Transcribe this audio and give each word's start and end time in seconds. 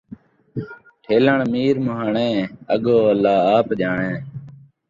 ٹھیلݨ 1.03 1.37
میر 1.51 1.75
موہاݨے، 1.85 2.29
اڳوں 2.73 3.03
اللہ 3.11 3.35
آپ 3.55 3.67
ڄاݨے 3.79 4.13